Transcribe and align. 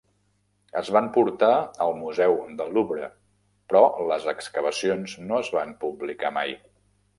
Es 0.79 0.87
van 0.95 1.09
portar 1.17 1.49
al 1.85 1.93
Museu 1.99 2.33
del 2.63 2.73
Louvre, 2.79 3.11
però 3.73 3.83
les 4.13 4.27
excavacions 4.35 5.17
no 5.29 5.41
es 5.45 5.55
van 5.61 5.77
publicar 5.87 6.37
mai. 6.43 6.61